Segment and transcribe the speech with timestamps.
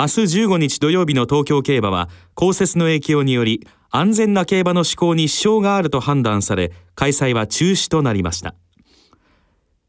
[0.00, 8.54] 明日15日土曜日の東京競馬は降雪の影響により安全な競馬の施行に支障があると判断され開催は中止となりました。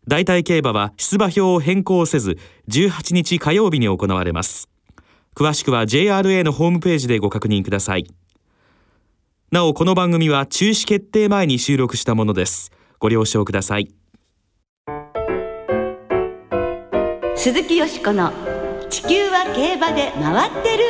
[0.10, 2.38] 大体競馬は出馬表を変更せず
[2.68, 4.68] 18日火曜日に行われます。
[5.34, 8.06] 詳しくは JRA のホームページでご確認ください。
[9.50, 12.74] なおこの番組は中止決定前に収録したものです。
[13.00, 13.88] ご了承ください。
[17.38, 18.51] 鈴木よしこの
[18.92, 20.84] 地球は競馬で回ってる。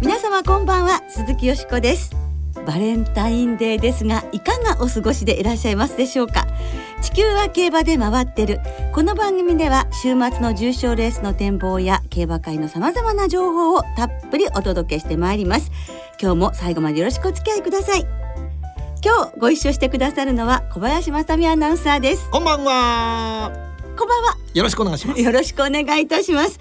[0.00, 2.10] 皆様こんばんは鈴木よしこです。
[2.66, 6.48] バレンタインデーですがいかがお過ごしでいらっしゃいますでしょうか。
[7.00, 8.58] 地球は競馬で回ってる。
[8.92, 15.70] この番組では週末の重賞レースの展望や競馬界のさまざまな情報をたっぷりお届けしてまいります。
[16.20, 18.23] 今日も最後までよろしくお付き合いください。
[19.04, 23.52] 今日ご一緒してくださるのは小林正美アナウンサーですこんばんは。
[23.98, 25.20] こんばんはよろしくお願いします。
[25.20, 26.58] よろしくお願いいたします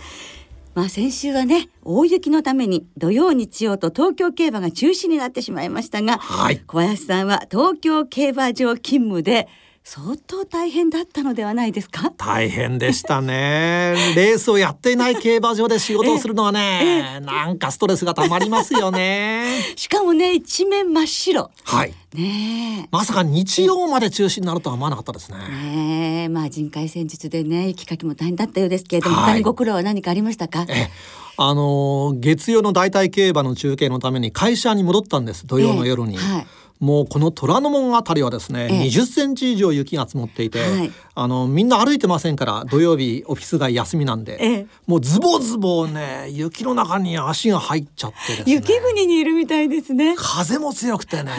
[0.75, 6.59] まあ先週はね大雪のために土曜日曜と東京競馬が中止になってしまいましたがはい。
[6.67, 9.47] 小林さんは東京競馬場勤務で
[9.85, 12.09] 相当大変だったのではないですか？
[12.17, 13.95] 大変でしたね。
[14.15, 19.59] レースをやっていない競馬場で仕事をするのはね、なんかストレスがたまりますよね。
[19.75, 21.93] しかもね一面真っ白はい。
[22.13, 25.39] ねまさか日曜まで中止になるとは思わなかったですえね。
[25.49, 30.65] ねえまあ人海戦術でね雪かきも大変だったようですけれども、はい他にご苦労は何かありましたか？
[30.69, 30.91] ええ、
[31.37, 35.45] あのー月曜の大体競馬の中継のために会社に戻ったんです。
[35.45, 36.15] 土曜の夜に。
[36.15, 36.47] ええはい
[36.79, 38.87] もうこの虎ノ門あたりはですね、ええ。
[38.87, 40.91] 20センチ以上雪が積もっていて、はい。
[41.15, 44.67] あのみんな歩いてませんから土曜日オフィス街休みなんで、ええ。
[44.85, 48.51] もうズボズボね雪の中に足が入っちゃってですね。
[48.53, 50.15] 雪国にいるみたいですね。
[50.17, 51.31] 風も強くてね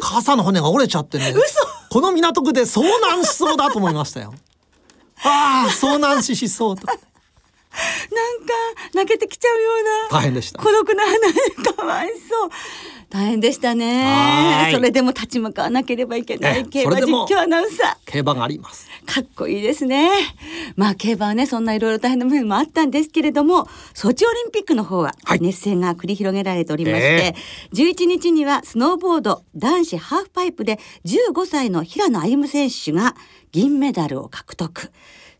[0.00, 1.34] 傘の骨が折れちゃってね。
[1.90, 4.34] この港区で遭難しそうだと思いましたよ。
[5.24, 6.86] ああ遭難死しそうと。
[6.86, 7.02] なんか
[8.94, 9.70] 泣けてきちゃうよ
[10.08, 10.18] うな。
[10.18, 10.62] 大変でした。
[10.62, 12.50] 孤独な花かわいそう
[13.08, 14.74] 大変でしたはねい。
[14.74, 18.88] それでも立ち向かわなければいけないええ競馬実況アナウンサ競馬があります。
[19.06, 20.10] ーかっこいいですね。
[20.74, 25.40] まあ競馬はねそんないろいろ大変な面もあったんですけれどもソチオリンピックの方ははい。
[25.40, 27.34] 熱戦が繰り広げられておりまして、え
[27.74, 33.14] 11日にはスノーボード男子ハーフパイプで15歳の平野歩夢選手が
[33.52, 34.90] 銀メダルを獲得。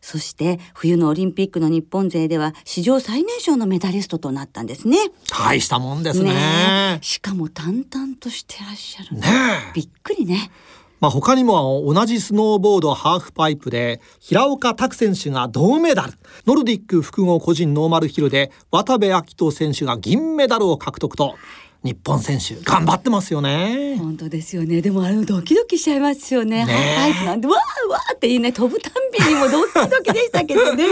[0.01, 4.97] そして冬のオリンピックの日本勢では史上最年少のメダリストとなったんですね。
[5.29, 6.33] 大したもんですね。
[6.33, 6.99] ね。
[7.01, 9.23] えしかも淡々としてらっしゃる、ね
[9.71, 10.51] えびっくりね。
[10.99, 16.13] まあ、他にも同じスノーボードハーフパイプで平岡拓選手が銅メダル
[16.45, 21.35] ノルディック複合個人ノーマルヒルで渡部暁斗選手が銀メダルを獲得と
[21.83, 23.97] 日本選手頑張ってますよね。
[23.97, 24.81] 本当ですよね。
[24.81, 26.63] でもあれドキドキしちゃいますよね。
[26.65, 30.85] ねえハーフパイプなんでわーわーっていうね飛ぶたんびにもドキドキでしたけどね。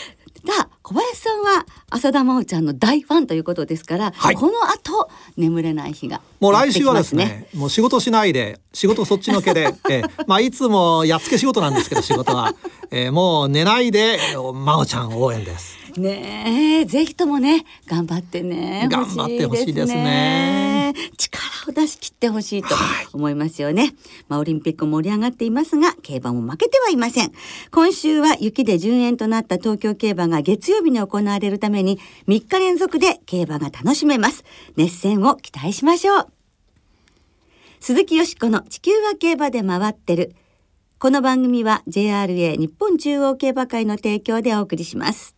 [0.46, 4.36] さあ小林さんは浅田真央ちゃんの大ファンということですから、はい。
[4.36, 12.54] この後眠れない日がもう来週はですねもう仕事しないで仕事そっちのけで、 えーまあいつもやっつけ仕事なんですけど仕事は、
[12.92, 15.76] えーもう寝ないで真央ちゃん応援です。
[15.76, 15.86] ね。
[15.96, 20.94] ねえぜひともね頑張ってね頑張ってほしいですね。
[21.16, 22.74] 力を出し切ってほしいと
[23.12, 23.94] 思いますよね、
[24.28, 27.32] まあオリンピック盛り上がっていますが競馬も負けてはいません。
[27.70, 31.98] 今週は雪で順延となった東京競馬が月曜日に行われるために
[32.28, 34.44] 3日連続で競馬が楽しめます。
[34.76, 36.26] 熱戦を期待しましょう。
[37.80, 40.34] 鈴木よしこの地球は競馬で回ってる。
[40.98, 45.36] この番組は JRA 日本中央競馬会の提供でお送りします。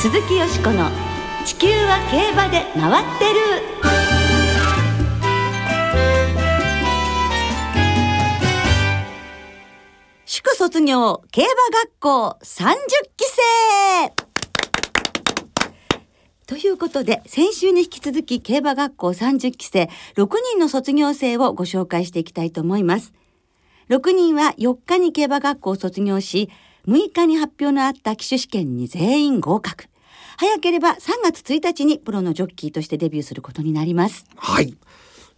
[0.00, 0.90] 鈴木よしこの
[1.44, 4.01] 地球は競馬で回ってる。
[10.34, 12.74] 祝卒業競馬学校30
[13.18, 14.14] 期生。
[16.46, 23.12] ということで先週に引き続き競馬学校30期生6人の卒業生をご紹介していきたいと思います。
[23.90, 26.48] 6人は4日に競馬学校を卒業し
[26.88, 29.84] 6日に発表のあった騎手試験に全員合格。
[30.38, 34.24] 早ければ3月1日にプロのジョッキーとしてデビューすることになります。
[34.36, 34.78] はい。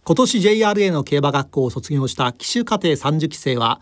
[0.05, 3.81] 今年 JRA の競馬学校を卒業した騎手課程30期生は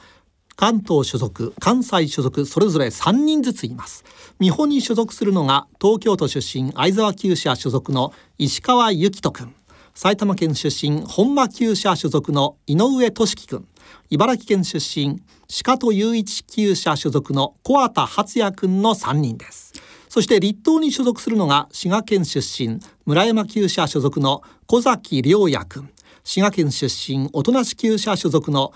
[0.56, 4.04] 関東所属、関西所属それぞれ3人ずついます。
[4.40, 9.56] 美穂に所属するのが東京都出身相沢厩舎所属の石川幸人くん。
[9.96, 13.68] 埼玉県出身本間厩舎所属の井上俊樹くん。
[14.10, 15.22] 茨城県出身
[15.64, 19.74] 鹿戸雄一厩舎所属の小畑初也くんの3人です。
[20.10, 25.90] そして立東に所属するのが滋賀県出身村山厩舎所属の小崎良也君
[26.24, 28.74] 滋賀県出身大人支給者所属の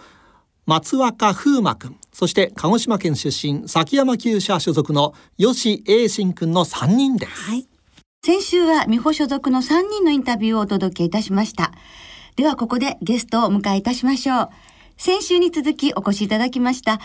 [0.67, 7.67] 松若風磨君そして鹿児島県出身崎山厩舎所属の吉栄信君の3人です、はい、
[8.21, 11.71] 先週は美穂所属の3人のインタビューをお届けいたしました。
[12.35, 14.49] ではここでゲストをお迎えいたしましょう。
[14.97, 16.99] 先週に続きお越しいただきました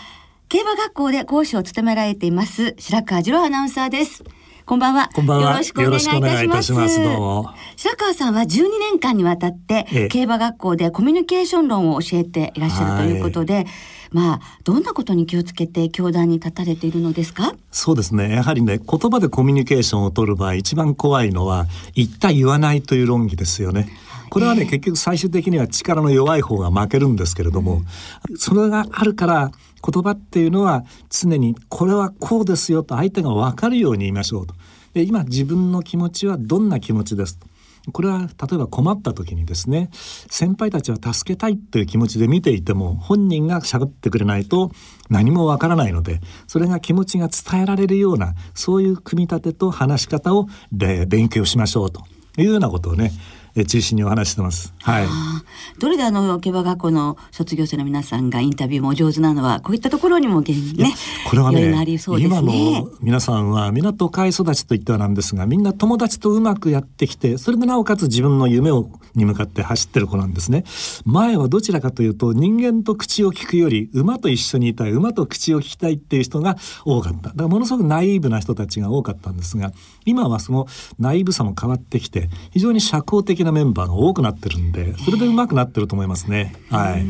[0.49, 4.25] 競馬学校で講師を務められています白川次郎アナウンサーです。
[4.65, 5.09] こんばんは。
[5.13, 5.51] こんばんは。
[5.51, 5.89] よろしくお
[6.21, 7.03] 願いいたします。
[7.03, 7.49] どうも。
[7.75, 13.65] 白川さんは12年間にわたって、競馬学校でコミュニケーション論を教えていらっしゃるということで、
[14.11, 17.53] まあ、どんなことに気をつけて教壇に立たれているのですか？
[17.71, 18.31] そうですね。
[18.31, 23.89] やはりね、言葉でコミュニケーションを取る場合、一番怖いのは、言った言わないという論議ですよね。
[24.29, 27.81] これはね、えー、結局最終的には力の弱い方が負けるんですけれども、
[28.29, 29.51] うん、それがあるから
[29.85, 34.55] 言葉っていうのは常にこれはこうですよと相手が分かるように言いましょうと。
[34.93, 37.47] で今自分の気持ちはどんな気持ちですと。
[37.91, 44.71] これは例えば困った時にですね先輩たちは助けたいという気持ちで見ていても本人がしゃべってくれないと
[45.09, 52.03] 何もわからないのでそれが気持ちが伝えられるようなそういう組み立てと話し方を勉強しましょうと
[52.37, 53.11] いうようなことをね
[53.67, 54.73] 中心にお話してます。
[54.81, 55.05] はい。
[55.79, 60.53] どれであの競馬学校の卒業生の皆さんがインタビューも上手なのはこういったところにもね
[61.29, 70.63] これはね、ね、今の皆さんは皆都会育ちといってはなんですがみんな友達とうまくやってきてそれでなおかつ自分の夢をに向かって走ってる子なんですね。
[71.05, 77.29] 前はどちらかというと人間と口を聞くより馬と一緒にいたい馬と口を聞きたいっていう人が多かった。
[77.29, 79.71] だからものすごくナイーブな人たちが多かったんですが
[80.05, 80.67] 今はその
[80.99, 86.55] ナイーブさも変わってきて非常に社交的なメンバーが多くなってるんでそれで上手くなってると思いますね。
[86.69, 87.05] はい。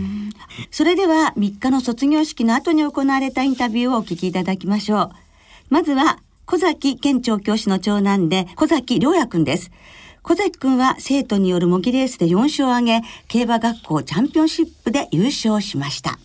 [0.69, 5.11] それでは3日の卒業式の後に行われたインタビューをお聞きいただきましょう。
[5.69, 9.71] まずは小崎県調教師の長男で小崎良也くんです。
[10.21, 16.19] 小崎くんは生徒による模擬レースで4勝を挙げ、競馬学校チャンピオンシップで優勝しました。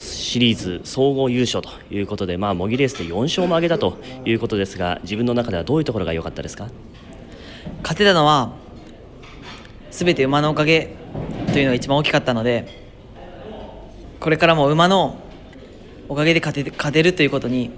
[0.00, 6.68] シリーズ総合優勝ということで、まあ、模擬レースで4勝も挙げたということですが自分の中ではどういうところが良かったですか？
[7.82, 8.54] 勝てたのは
[9.90, 10.94] 全て馬のおかげ
[11.52, 12.68] というのが一番大きかったので
[14.20, 15.18] これからも馬の
[16.08, 17.70] おかげで勝て勝てるということに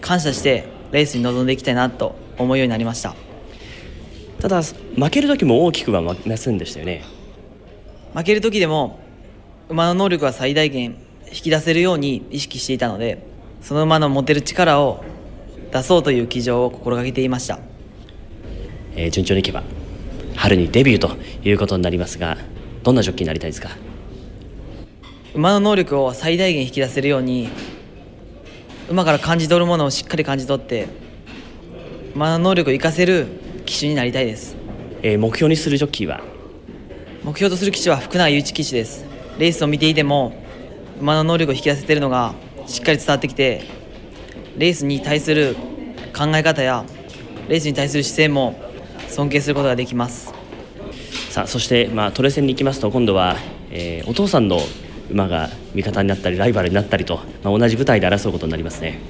[0.00, 3.14] 感謝してレースに臨んでいきたいなと思うようになりました。
[4.40, 7.04] ただ負ける時も大きくは負けませんでしたよね。
[8.12, 8.98] 負ける時でも
[9.68, 10.96] 馬の能力は最大限
[11.28, 13.24] 引き出せるように意識していたので
[13.62, 15.02] その馬の持てる力を
[15.72, 17.58] 出そうという騎乗を心がけていました、
[18.94, 19.62] えー、順調にいけば
[20.42, 21.16] 春にデビューと
[21.48, 22.36] いうことになりますが
[22.82, 23.76] どんなジョッキーになりたいですか？
[25.36, 27.48] 馬の能力を最大限引き出せるように
[28.90, 30.88] 馬から感じ取るものをしっかり感じ取って
[32.16, 33.28] 馬の能力を生かせる
[33.66, 34.56] 騎手になりたいです、
[35.02, 36.20] えー、目標にするジョッキーは？
[37.22, 39.04] 目標とする騎手は福永祐一騎手です。
[39.38, 40.32] レースを見ていても
[41.00, 42.34] 馬の能力を引き出せているのが
[42.66, 43.62] しっかり伝わってきて
[44.58, 45.54] レースに対する
[46.12, 46.84] 考え方や
[47.48, 48.71] レースに対する姿勢も
[49.12, 50.32] 尊敬することができます。
[51.30, 53.36] さあそして、まあ、トレセンに行きますと今度は、
[53.70, 54.58] えー、お父さんの
[55.10, 59.00] 馬が味方になったりライバルになったりと、まあ、同じ舞台で争うことになりますね。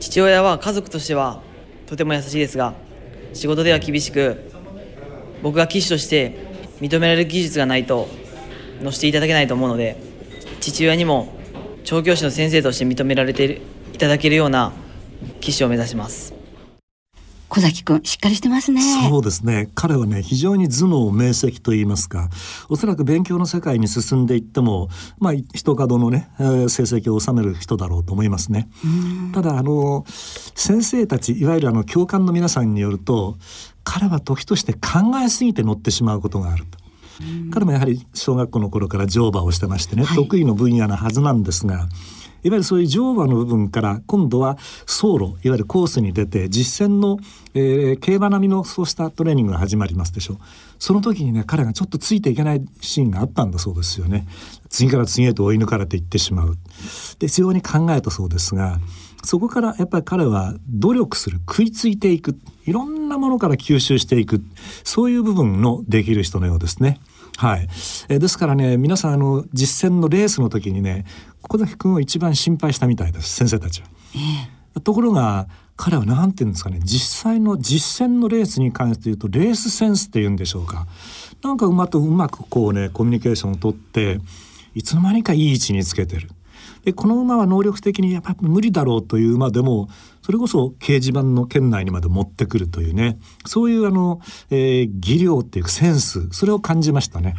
[0.00, 1.42] 父親は家族としては
[1.86, 2.74] とても優しいですが
[3.32, 4.50] 仕事では厳しく
[5.42, 6.38] 僕が騎手として
[6.80, 8.08] 認められる技術がないと
[8.82, 9.96] 乗せていただけないと思うので
[10.60, 11.34] 父親にも
[11.84, 13.60] 調教師の先生として認められて
[13.92, 14.72] いただけるような
[15.40, 16.35] 騎手を目指します。
[17.48, 18.82] 小崎君しっかりしてますね。
[19.08, 19.70] そうですね。
[19.74, 22.28] 彼はね非常に頭脳明晰と言いますか
[22.68, 24.88] おそらく勉強の世界に進んでいっても
[25.18, 28.68] まあ一角のね、えー、成績を収める人だろうと思いますね。
[29.32, 33.36] ただあの先生たちいわゆるあの教官の皆さんによると
[33.84, 36.78] 彼は時として考えすぎて乗ってしまうことがあると。
[37.50, 41.88] 彼もやはり小学校の頃から乗馬をしてましてね、はい、得意の分野なはずなんですが
[42.42, 47.18] いわゆるそういう乗馬の部分から今度は走路いわゆるコースに出て実践の、
[47.54, 50.38] えー、競馬並みのそうしたトレーニングが始まりますでしょう。
[50.78, 54.26] その時にね彼がちょっとついていけないシーンがあったんだそうですよね。
[54.68, 56.56] 次から次へと追い抜かれていってしまう。
[57.18, 58.78] で非常に考えたそうですが
[59.24, 64.40] そこからやっぱり彼は努力する食いついていくいろんなものから吸収していく
[64.84, 67.00] そういう部分のできる人のようですね。
[67.36, 67.68] はい、
[68.08, 71.04] えですからね皆さんあの実践のレースの時にね
[71.48, 73.88] 小崎君を一番心配したみたいです先生たちは。
[74.74, 80.86] えー、ところが彼は何て言うんですかね実際の実践のレースに関して言うとレースセンスっていうんでしょうか
[81.42, 84.20] なんか馬とうまくこうねコミュニケーションをとって
[84.74, 86.28] いつの間にかいい位置につけてる。
[86.84, 89.88] でこの馬は能力的にやっぱり無理だろうという馬でも
[90.26, 93.16] それこそ掲示板の圏内にまで持ってくるというね
[93.46, 97.36] そういうあの、えー、技量っていうかセンスそれを感じましたね。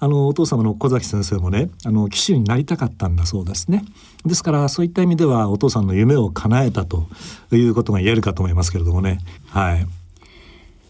[0.00, 3.84] あのお父様の小崎先生もねあの騎手になりたかったんだそうですね。
[4.26, 7.06] ですからそういった意味ではお父さんの夢を叶えたと
[7.52, 9.20] いうことが言えるかと思いますけれどもね。
[9.50, 9.86] はい。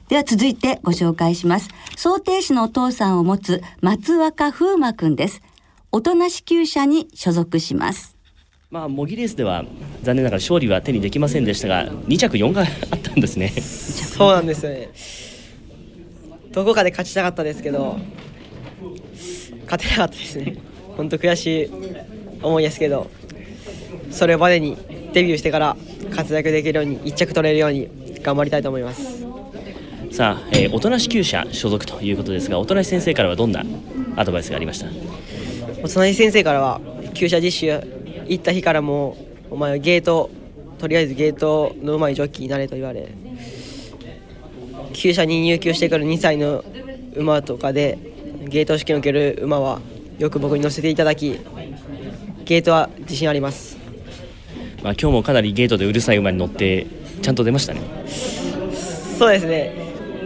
[0.09, 1.69] では続いてご紹介します。
[1.95, 5.43] 想定士のお父さんを持つ松若風磨くんです。
[5.93, 8.14] おとなし厩舎に所属します。
[8.75, 9.65] まあ、模擬レースでは
[10.03, 12.69] 残念ながら勝利は手にできませんでしたが2着4があっ
[13.01, 13.51] たんですね。
[13.51, 14.89] そうなんですよね。
[16.51, 18.01] どこかで勝ちたかったですけど
[19.67, 20.57] 勝てなかったですね。
[20.97, 21.71] 本当悔しい
[22.43, 23.09] 思いですけど
[24.11, 24.77] それまでに
[25.13, 25.77] デビューしてから
[26.11, 27.89] 活躍できるように1着取れるように
[28.25, 29.25] 頑張りたいと思います。
[30.11, 33.63] さあ、えー、おとなし厩舎所属ということですがおとなし先生からはどんな
[34.17, 34.87] アドバイスがありました？
[35.85, 36.81] おとなし先生からは
[37.15, 39.17] 厩舎実習行った日からも
[39.51, 40.31] うお前はゲート
[40.79, 43.15] とりあえずゲートのうまいジョッキーになれと言われ
[44.93, 46.65] 厩舎に入厩してくる2歳の
[47.15, 47.99] 馬とかで
[48.49, 49.81] ゲート試験を受ける馬は
[50.19, 51.39] よく僕に乗せていただき
[52.45, 53.79] ゲートは自信あります、
[54.83, 56.87] まあ、今日もかなりゲートでうるさい馬に乗って
[57.23, 57.81] ちゃんと出ましたね。
[59.19, 59.85] そうですね。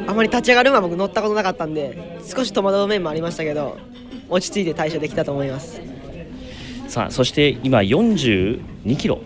[0.09, 3.77] あまり立ち上がる馬僕乗ったことなかったんで少し戸惑う面もありましたけど
[4.31, 5.83] 落ち着いて対処できたと思います
[6.89, 9.21] さあそして今42キロ。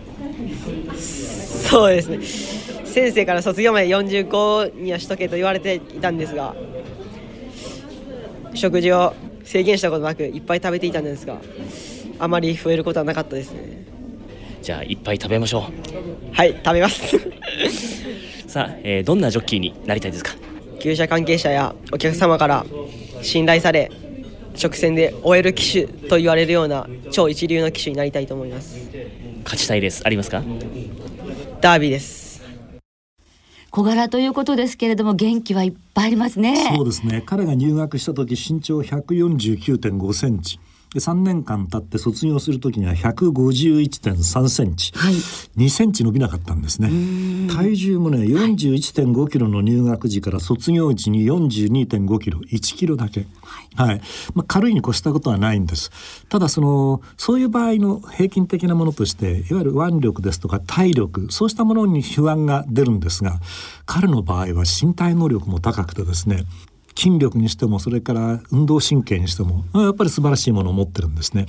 [0.97, 2.19] そうですね。
[2.85, 6.53] 先生から卒業まで45にはしとけと言われていたんですが
[8.53, 11.37] 食事を制限したことなくいっぱい食べていたんですが
[12.19, 13.83] あまり増えることはなかったですね。
[14.61, 15.69] じゃあいっぱい食べましょ
[16.31, 16.35] う。
[16.35, 17.17] はい食べます。
[18.47, 20.31] さあ、えー、どんなジョッキーになりたいですか？
[20.79, 22.65] 厩舎関係者やお客様から
[23.21, 23.89] 信頼され
[24.61, 28.89] 直線で終える騎手と言われるような超一流の騎手になりたいと思います。
[29.43, 30.03] 勝ちたいです。
[30.05, 30.43] ありますか？
[31.61, 32.41] ダービーです。
[33.71, 36.71] 小柄ということですけれども元気はいっぱいありますね。
[36.75, 37.23] そうですね。
[37.25, 40.59] 彼が入学した時身長149.5センチ。
[40.93, 45.13] で3年間経って卒業する時には151.3センチ、はい、
[45.57, 46.91] 2センチ伸びなかったんですね。
[47.51, 52.37] 体重もね41.5キロの入学時から卒業時に42.5キロ。
[52.41, 53.25] 1キロだけ、
[53.75, 54.01] はい、はい、
[54.33, 55.91] まあ、軽いに越したことはないんです
[56.29, 63.39] ただそのそういう場合の平均的なものとしていわゆる腕力ですとか体力そうしたものに不安が出るんですが
[63.85, 66.45] 彼の場合は身体能力も高くてですね
[66.95, 71.47] 筋力にしてもそれから運動神経にしてもやっぱり素晴らしいものを持ってるんですね。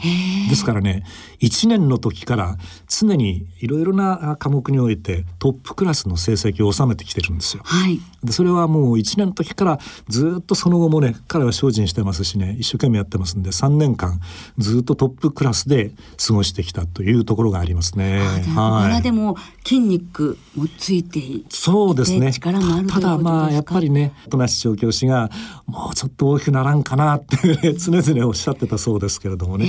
[0.49, 1.05] ですからね
[1.41, 2.57] 1年の時から
[2.89, 7.63] 常にいろいろな科目においてトップクラスの成績を収めてきてるんですよ。
[7.65, 9.79] はい、でそれはもう1年の時から
[10.09, 14.21] ずっとその後もね彼は精進してますしね一生懸命やってますんで3年間
[14.59, 15.93] ずっとトップクラスで
[16.27, 18.21] 過ごしてきたというところがありますね。
[18.55, 22.33] はい、でも筋肉もついてそうですね。
[22.89, 25.31] ただまあやっぱりね戸梨調教師が
[25.67, 29.69] もうちょっと大きくならんかなって 常々おっしゃってたそうですけれどもね、え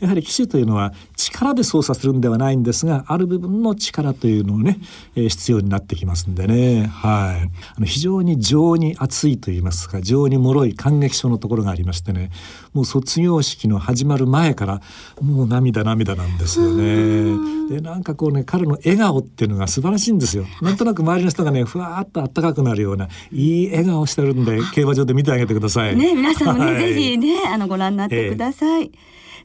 [0.00, 4.78] ー、やはり騎手というのは力で操作するんではないんですがある部分の力というのをね、
[5.14, 12.30] えー、必要になってきますんでね、はい、あの非常に情に熱いと言いますか情に脆い感激症のところがありましてね
[12.74, 14.82] もう卒業式の始まる前から
[15.22, 17.70] もう涙涙なんですよね。
[17.70, 20.44] でなんかこうね彼の笑顔っていうのが素晴らしいんですよ。
[20.60, 25.96] なんとなく周りの人がねふわっと暖かくなるようないい笑顔してるんで競馬場で見てあげてください。
[25.96, 28.82] ね皆さんもね、はい、ぜひねあのご覧になってください。
[28.82, 28.90] えー、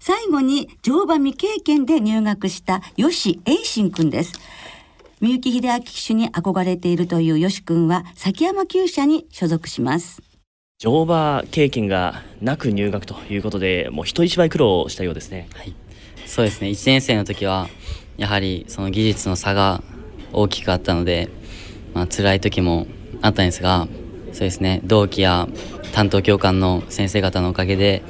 [0.02, 4.34] 最後に乗馬未経験で入学した吉栄信くんです。
[5.22, 10.24] 三幸秀明騎手に憧れているという吉くんは崎山厩舎に所属します。
[10.80, 15.48] 乗馬経験がなく入学ということでもう人一倍苦労したようですね。
[15.54, 15.76] はい、
[16.26, 17.68] そうですね1年生の時は
[18.18, 19.84] やはりその技術の差が
[20.34, 21.30] 大きくあったので、
[21.94, 22.88] まあ辛い時も
[23.22, 23.88] あったんですが
[24.34, 25.48] そうですね同期や
[25.94, 28.02] 担当教官の先生方のおかげで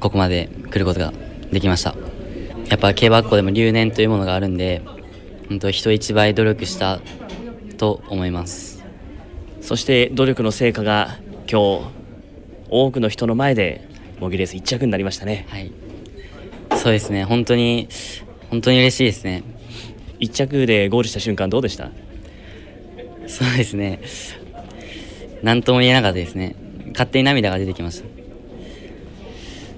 [0.00, 1.12] ここまで来ることが
[1.52, 1.94] できました
[2.70, 4.80] やっぱ競馬学校でも留年というものがあるんで
[5.58, 7.00] 人一倍努力した
[7.78, 8.84] と思います。
[9.60, 11.18] そして努力の成果が
[11.50, 11.90] 今日
[12.68, 13.88] 多くの人の前で
[14.20, 15.46] 模擬レース1着になりましたね。
[15.48, 15.72] はい。
[16.76, 17.24] そうですね。
[17.24, 17.88] 本当に
[18.48, 19.42] 本当に嬉しいですね。
[20.20, 21.90] 1着でゴールした瞬間どうでした？
[23.26, 24.00] そうですね。
[25.42, 26.54] 何とも言えなかったですね。
[26.92, 28.08] 勝手に涙が出てきました。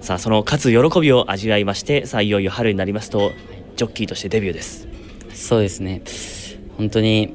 [0.02, 3.30] さあその勝つ喜びを味わいましてさあいよいよ春になりますと
[3.76, 4.88] ジョッキーとしてデビューです
[5.32, 6.02] そうですね。
[6.76, 7.34] 本当に、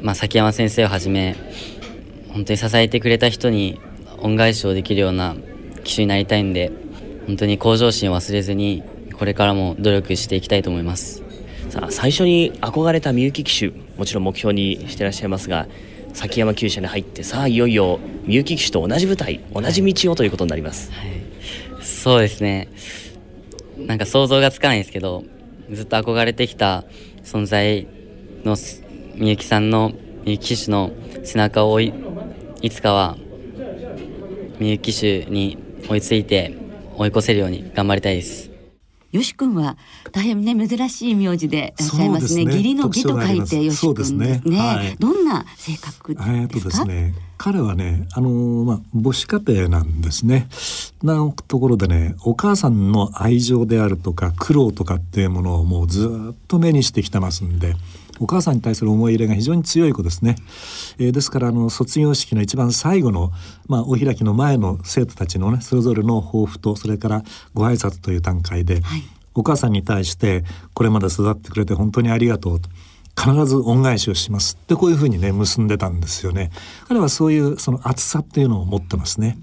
[0.00, 1.36] まあ、崎山先生をはじめ
[2.28, 3.80] 本当に支えてくれた人に
[4.18, 5.36] 恩返しをできるような
[5.84, 6.72] 騎手になりたいんで
[7.26, 8.82] 本当に向上心を忘れずに
[9.12, 11.22] ここれからも努力していきたいと思います。
[11.70, 15.68] さあ最初に憧れたみゆき騎手もちろん目標にしてらっしゃいますが
[16.12, 22.66] 崎山厩舎に入ってさあいよいよみゆき騎手と同じ舞台同じ道をということになります、はい、そうですね。
[23.78, 25.22] なんか想像がつかないですけど
[25.70, 26.84] ずっと憧れてきた
[27.24, 27.86] 存在
[28.44, 28.56] の
[29.14, 29.92] みゆきさんの
[30.24, 30.92] みゆき騎手の
[31.24, 31.94] 背中を追い
[32.62, 33.16] いつかは
[34.58, 36.56] みゆき騎手に追いついて
[36.96, 38.51] 追い越せるように頑張りたいです。
[39.12, 39.76] よし君は
[40.10, 42.28] 大変ね珍しい名字でいらっしゃいますね。
[42.28, 44.40] すね義理の義と書いてよし君ですね。
[44.42, 46.32] すねはいどんな性格ですか？
[46.34, 50.48] えーとですね、彼はね、あのーまあ、母子家庭なんですね。
[51.02, 57.74] なところでね、お母さんの愛情であるとか苦労とかっていうものをもうずっと目にしてきてますんで、
[58.22, 60.36] お母さんに対する思い入れが非常に強い子ですね。
[60.98, 63.32] えーですからあの卒業式の一番最後の、
[63.66, 69.02] まあ、お開きの前の生徒たちのねそれぞれの抱負とそれからご挨拶という段階で、はい
[69.34, 72.68] お母さんに対してこれまで育ってくれて本当にありがとうと
[73.18, 74.58] 必ず恩返しをします。
[74.60, 76.50] ってこういうふうにね結んでたんですよね。
[76.88, 79.38] 彼はそういうその熱さっていうのを持ってますね。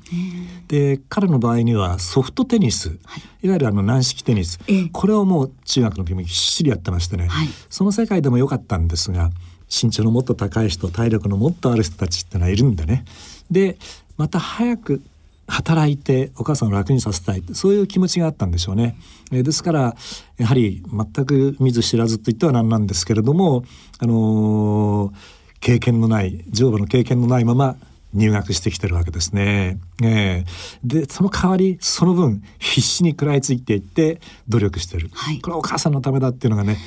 [0.67, 2.99] で彼の場合にはソフトテニス、
[3.41, 4.89] い、わゆるあの軟式テニスええ。
[4.91, 7.47] これをもう中学の時もぎっしりやってましてね、はい。
[7.69, 9.29] その世界でも良かったんですが
[9.69, 13.05] 身長のもっと高い人体力のもっとある人たちってのはいるんでね。
[13.51, 13.77] で
[14.17, 15.01] また早く
[15.49, 18.95] 働いてお母さんを楽にさせたいそういう気持ちがあったんでしょうね。
[19.31, 19.95] えーですから
[20.37, 23.63] やはり全く見ず知らずと言ってはなんなんですけれども、
[23.99, 25.13] あのー
[25.61, 27.75] 経験のない乗馬の経験のないまま
[28.13, 29.77] 入学してきてるわけですね。
[30.01, 30.45] ええ
[30.83, 36.77] でその代わりその分必死に食らいついていって努力してる、はいこれはお母さんのためだっていうのがね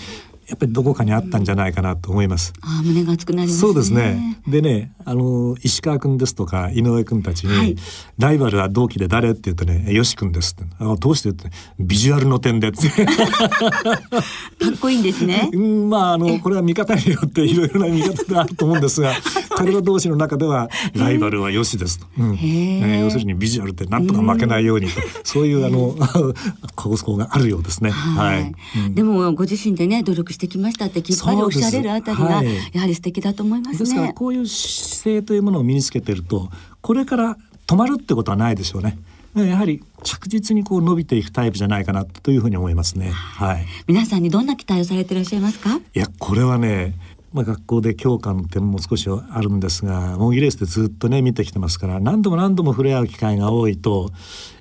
[0.52, 2.52] やっぱりどこかにあったんじゃないかなと思います。
[2.60, 3.60] あー胸が熱くなりますね。
[3.60, 4.38] そうですね。
[4.46, 7.76] でね、あの石川君ですとか井上君たちに、はい
[8.18, 10.70] ライバルは同期で誰って言うとね、よし君ですって。
[10.78, 12.88] あどうしてってビジュアルの点でって。
[12.88, 15.48] かっこいいんですね。
[15.54, 19.14] うんまああのこれは見方によっていろいろな見方があると思うんですが、
[19.56, 22.06] 彼ら同士の中ではライバルはよしですと。
[22.18, 25.96] うんえー要するにビジュアルってなんとか負けないようにと、そういうあの
[26.76, 27.90] 構想があるようですね。
[27.90, 28.52] はい。
[28.76, 34.12] うんでもご自身でね努力してきましたってきっぱりおっしゃれるあたりが、やはり素敵だと思いますですからね。
[34.12, 36.50] こういう姿勢というものを身につけてると
[36.80, 38.98] これから止まるってことはないでしょうね。
[39.34, 43.10] やはり着実にこう伸びていくタイプじゃないかなというふうに思いますね。
[43.12, 43.64] はい。
[43.86, 45.76] 皆さんにどんな期待をされていらっしゃいますか？
[45.76, 46.92] いやこれはね、
[47.32, 54.10] まあ、学校で教科の点も少しあるんですが模擬レースでずっとね見てきてますから何度も何度も触れ合う機会が多いと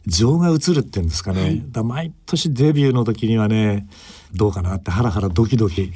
[0.07, 3.87] 情が移るっていうんですかね、だから毎年デビューの時にはね
[4.33, 5.91] どうかなってハラハラドキドキ、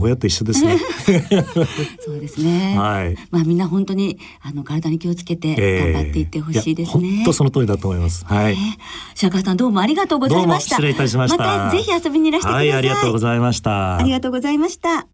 [0.00, 0.78] 親と一緒ですね。
[2.00, 2.76] そうですね。
[2.76, 7.08] はいまあみんな本当にあの体に気をつけてええ頑張っていってほしいですね。
[7.08, 8.24] や本当その通りだと思います。
[8.24, 8.56] はい。
[9.14, 10.76] 白川さんどうもありがとうございました。
[10.76, 12.68] 失礼いたしましたまたぜひ遊びにいらしてください。
[12.70, 13.98] はい、ありがとうございました。
[13.98, 15.13] ありがとうございました。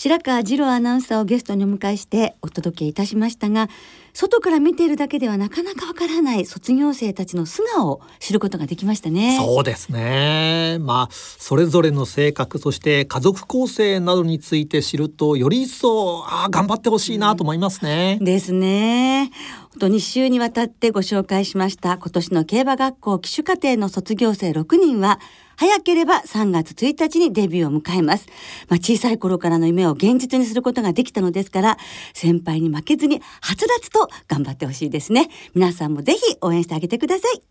[0.00, 3.68] 白川次郎アナウンサーをゲストにお迎えしてお届けいたしましたが
[4.12, 9.36] 外から見ているだけではなかなかわからない卒業生たちの素顔を知ることができましたね。
[9.44, 10.78] そうですね。
[10.80, 18.18] まあそれぞれの性格そして家族構成などについて知るとより一層あー頑張ってほしいなと思いますね。
[18.20, 19.32] ですね。
[19.72, 25.18] 本当に週にわたってご紹介しました今年の競馬学校騎手課程の卒業生6人は
[25.58, 28.26] 早ければ3月1日にデビューを迎えます。
[28.68, 31.78] まあ、小さい頃からの夢を現実にすることができたのですから、
[32.14, 35.28] 先輩に負けずにはつらつと頑張ってほしいですね。
[35.56, 37.42] 皆さんもぜひ応援してあげてください。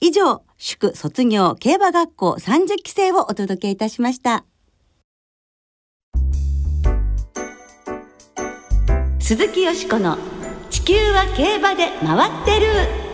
[0.00, 4.44] 以上、祝卒業競馬学校30期生をお届けいたしました。
[9.20, 10.18] 鈴木よしこの
[10.68, 13.07] 地球は競馬で回ってる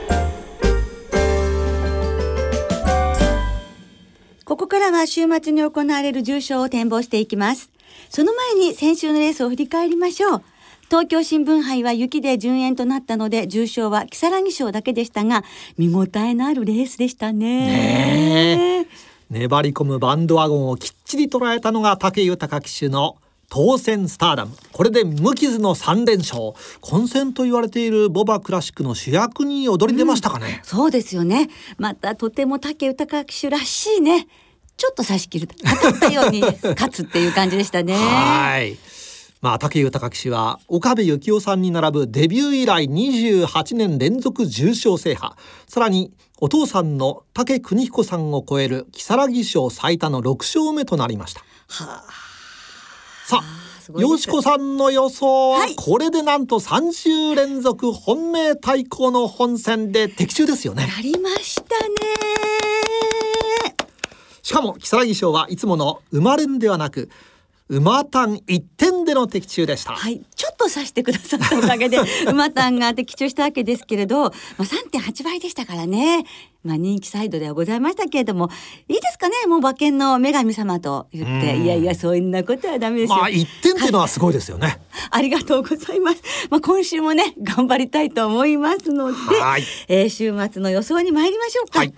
[4.45, 7.71] ここからは週末に行われる重賞を展望していきます。
[8.11, 10.43] その前に先週のレースを振り返りましょう。
[10.91, 15.45] 東京新聞杯は雪で順延となったので重賞は如月賞だけでしたが
[15.79, 18.85] 見応えのあるレースでしたね。
[18.85, 18.87] ね
[19.31, 23.17] 粘り込むバンドワゴンをきっちり捉えたのが武豊騎手の
[23.55, 31.49] 当選スターダムこれで無傷の3連勝混戦と言われているボバクラシックの主役に躍り出ましたかね、そうですよね。
[31.79, 34.27] またとても武豊騎手らしいね。
[34.77, 36.41] ちょっと差し切る当たったように
[36.75, 37.95] 勝つっていう感じでしたね。
[37.95, 38.77] はい。
[39.41, 45.35] まあ武豊騎手は岡部幸雄さんに並ぶデビュー以来28年連続重賞制覇
[45.69, 52.24] さらにお父さんの武邦彦さんを超える如月賞最多の6勝目となりましたはあ、
[53.27, 55.75] さあよしこさんの予想ははい。
[55.77, 60.87] これでなんと3週連続本命対抗の本戦で的中ですよね。
[60.87, 61.95] なりましたね。
[64.43, 67.09] しかも如月賞はいつもの生まれんではなく
[67.71, 69.95] 馬単一点での的中でした。
[69.95, 71.99] はい、ちょっとさしてくださったおかげで
[72.29, 76.25] 馬単が的中したわけですけれど、まあ、3.8倍でしたからね。
[76.63, 78.51] まあ人気サイドではございましたけれども、
[78.89, 83.17] いいですかね、もう馬券の女神様と言って、いやいや、そんなことはダメですよ。
[83.17, 84.81] まあ一点っていうのはすごいですよね。
[85.11, 86.23] ありがとうございます。
[86.51, 91.81] まあ、今週もね、頑張りたいと思いますので、はいえー週末の予想に参りましょうか。
[91.81, 91.95] はい。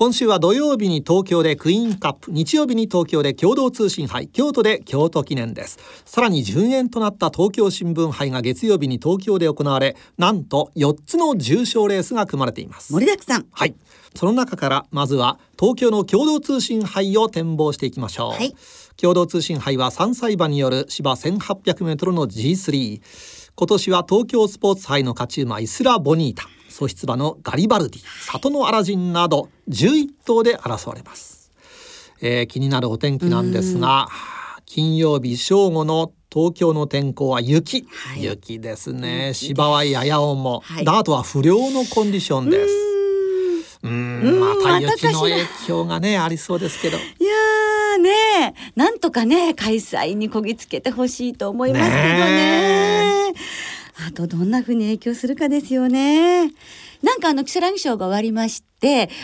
[0.00, 5.78] 今週は土曜日に東京でクイーンカップ、日曜日に東京で共同通信杯、京都で京都記念です。
[6.06, 12.94] さらに順延となった東京新聞杯が月曜日に東京で行われ、なんと4つの重賞レースが組まれています。
[12.94, 13.46] 盛りだくさん。
[13.52, 13.74] はい。
[14.14, 18.30] その中からまずは東京の共同通信杯を展望していきましょう。
[18.30, 18.56] はい
[18.96, 23.00] 共同通信杯は3歳馬による芝1800メートルの G3。
[23.54, 26.48] 今年は東京スポーツ杯の勝ち馬イスラ・ボニータ、
[26.80, 31.50] 素質馬のガリバルディ、里のアラジンなど11頭で争われます。
[32.22, 34.08] えー気になるお天気なんですが、
[34.64, 39.32] 金曜日正午の東京の天候は雪、はい雪ですね。
[39.34, 42.72] 芝はやや重、はいダートは不良のコンディションです。
[43.82, 46.96] うん、また雪の影響がねありそうですけど。
[46.96, 53.34] いやーねなんとかね開催にこぎつけてほしいと思いますけどねね
[54.06, 56.42] あとどんな風に影響するかですよね。
[57.02, 58.69] なんかあの木更木賞が終わりまして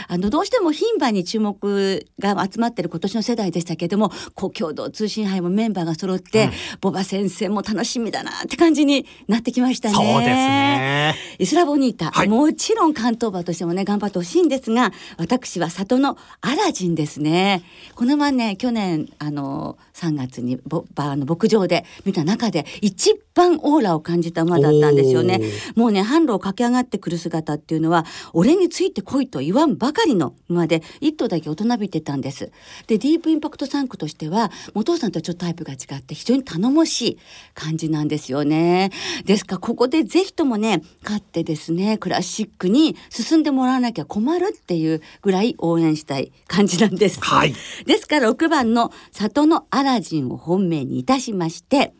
[0.08, 9.94] あのどうしても牝馬に注目が集まってる今年の世代でしたけどもこう共同通信杯もメンバーが揃って、ボバ先生も楽しみだなって感じになってきましたね。
[9.94, 11.14] そうですね。
[11.38, 12.28] イスラボニータ、はい。
[12.28, 17.62] もちろん関東馬としてもね頑張ってほしいんですが私は里のアラジンですね。
[17.94, 25.40] この馬ね去年あの3月にぼばあの牧場で見た中で一番オーラを感じた馬だったんですよね。
[25.74, 32.50] もうね販路を駆け上がってくる姿っていうのは俺についてこいと言わんばかりの馬で一頭だけ大人びてたんです。
[32.87, 37.18] でディープインパクト3区としてはお父さんとはちょっとタイプが違って非常に頼もしい
[37.54, 38.90] 感じなんですよね。
[39.24, 47.54] ですからここでぜひともね勝ってですねクラシックに進んでもらわなきゃ困るっていうぐらい応援したい感じなんです、はい。
[47.87, 51.94] ですから6番の里のアラジンを本命にいたしまして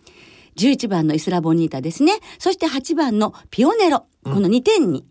[0.57, 2.15] 11番のイスラボニータですね。
[2.39, 4.07] そして8番のピオネロ。
[4.25, 5.05] この2点に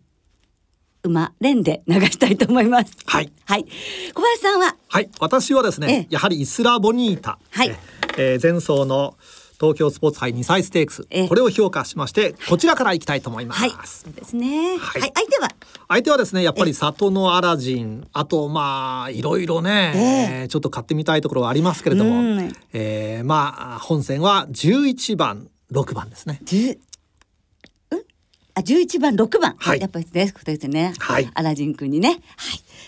[1.08, 2.92] 馬連で流したいと思います。
[3.06, 3.32] はい。
[3.44, 3.66] はい。
[4.14, 4.76] 小林さんは？
[4.88, 6.06] はい、私はですね、ええ。
[6.10, 7.76] やはりイスラボニータ、はい。
[8.18, 9.16] えー前走の
[9.58, 11.28] 東京スポーツ杯2歳ステークス、ええ。
[11.28, 13.60] これを評価しまして、こちらからいきたいと思います。
[13.62, 13.70] はい。
[13.86, 14.76] そうですね。
[14.76, 15.00] はい。
[15.00, 15.48] はい、相手は？
[15.88, 18.06] 相手はですねやっぱり里のアラジン。
[18.12, 20.44] あとまあいろいろね、ええ。
[20.44, 22.52] ーちょっと買ってみたいところはありますけれども、うん。
[22.74, 26.40] えーまあ本戦は11番6番ですね。
[28.56, 29.80] 10うんあ11番6番、はい。
[29.80, 31.30] やっぱりですことですね、はい。
[31.34, 32.08] アラジン君にね。
[32.08, 32.18] はい。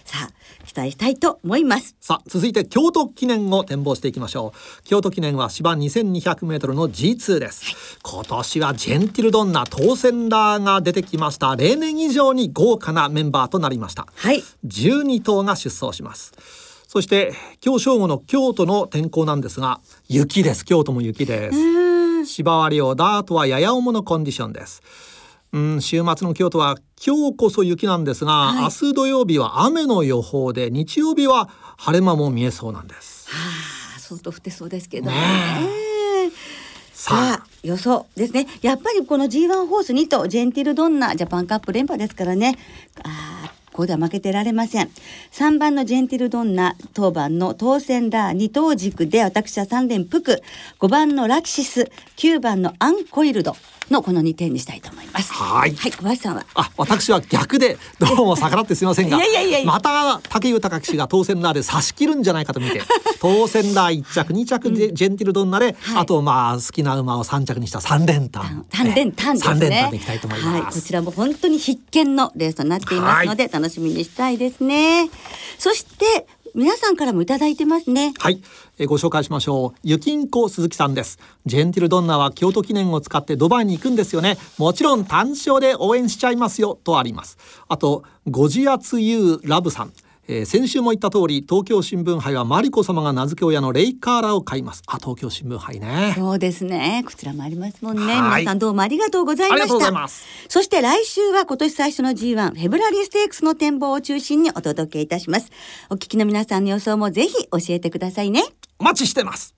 [0.04, 0.32] さあ
[0.64, 1.96] 期待したいと思います。
[2.00, 4.82] さあ続いて京都記念を展望していきましょう。
[4.84, 11.56] 京都記念は芝 2200m の G2 です、今年はジェンティルドンナ当選ラーが出てきました。
[11.56, 14.06] 例年以上に豪華なメンバーとなりました。
[14.14, 14.42] はい。
[14.66, 16.32] 12頭が出走します。
[16.86, 20.64] そして今日正午の京都の天候なんですが雪です。
[20.64, 22.24] 京都も雪です。
[22.24, 24.82] 芝は量ダートはやや重のコンディションです
[25.52, 28.62] うん、週末の京都は今日こそ雪なんですが、はい。
[28.62, 33.28] 明日土曜日は雨の予報で日曜日は晴れ間も見えそうなんです。
[33.30, 33.36] は
[33.96, 35.16] あ相当降ってそうですけどね。
[35.16, 36.30] ね
[36.92, 37.46] さあ。
[37.62, 38.46] 予想ですね。
[38.62, 42.56] やっぱりこの G1 ホース2頭ジェンティルドンナジャパンカップ連覇ですからね。
[43.02, 44.90] あーここでは負けてられません。
[45.32, 50.42] 3番のジェンティルドンナ当番の当選ラー2頭軸で私は3連服
[50.80, 51.90] 5番のラキシス。
[52.16, 53.56] 9番のアンコイルド
[53.90, 56.44] のこの2点にしたいと思いますはいはい小林さんは？
[56.54, 62.82] あ、私は逆でどうも逆らってすみませんが、 いやいやいやまた武豊騎手が当選ラーで差し切るんじゃないかと見て、
[63.20, 68.66] 当選ラー1着、2着でジェンティルドンナで、はいあとまあ好きな馬を3着にした3連単。
[68.72, 69.54] 三連単ですね。
[69.54, 70.80] 三連単でいきたいと思いはい、ます。
[70.80, 75.10] こちらも本当に必見のレースとなっていますので、楽しみにしたいですね。
[75.58, 78.12] そして皆さんからもいただいてますね。
[78.18, 78.42] はい、
[78.78, 79.78] えご紹介しましょう。
[79.82, 81.18] ゆきんこ鈴木さんです。
[81.46, 84.38] ジェンティルドンナは京都記念を使ってドバイに行くんですよね。
[84.58, 87.38] もちろん単勝で応援しちゃいますよとあります。
[87.68, 89.92] あとゴジアツユーラブさん。
[90.28, 97.02] えー先週も言った通り東京新聞杯はマリコ様が名付け親のレイカーラを買いますあ東京新聞杯ねそうですね。
[97.04, 98.12] こちらもありますもんね。
[98.14, 100.08] はい皆さんどうもありがとうございました。
[100.48, 105.50] そして来週は今年最初の G1 フェブラリーステークスの展望を中心にお届けいたします。
[105.90, 108.42] お聞きの皆さんの予想もぜひ教えてくださいね。
[108.78, 109.57] お待ちしてます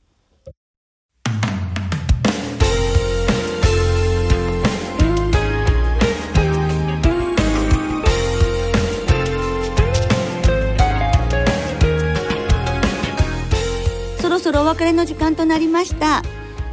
[14.48, 16.22] 別れの時間となりました。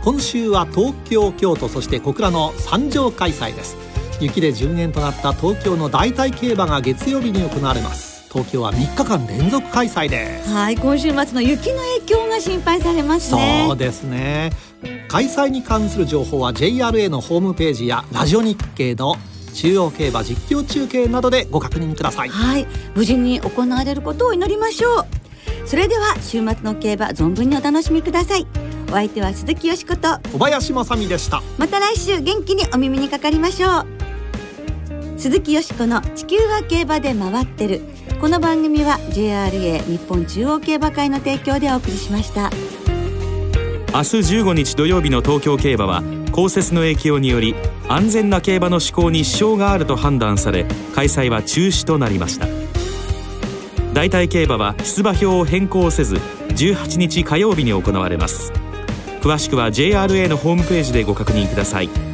[0.04, 3.76] 今週は東京京都そして小倉の三条開催です。
[4.22, 8.28] 雪で順延となった東京の代替競馬が月曜日に行われます。
[8.32, 10.50] 東京は3日間連続開催です。
[10.50, 13.66] はい今週末の雪の影響が心配されますね。
[13.68, 14.52] そうですね。
[15.08, 19.16] 開催に関する情報は JRA のホームページやラジオ日経の
[19.54, 22.30] 中央競馬実況中継などでご確認ください。
[22.30, 25.27] はい無事に行われることを祈りましょう
[25.66, 28.48] それでは週末の競馬存分にお楽しみください。
[28.90, 30.20] お相手は鈴木よしこと。
[30.32, 31.42] 小林正美でした。
[31.58, 33.88] また来週元気にお耳にかかりましょう。
[35.18, 37.82] 鈴木よしこの地球は競馬で回ってる。
[38.22, 42.50] この番組は JRA 日本中央競馬会の提供でお送りしました。
[43.94, 47.56] 明日15日土曜日の東京競馬は降雪の影響により
[47.88, 52.48] 安全な競馬の施行に支障があると判断され開催は中止となりました
[53.94, 58.52] 代替競馬は出馬表を変更せず18日火曜日に行われます。
[59.22, 62.07] 詳しくは JRA のホームページでご確認ください。